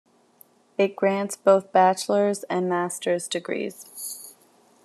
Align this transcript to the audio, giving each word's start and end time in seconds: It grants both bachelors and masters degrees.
It 0.79 0.95
grants 0.95 1.37
both 1.37 1.71
bachelors 1.71 2.41
and 2.45 2.67
masters 2.67 3.27
degrees. 3.27 4.33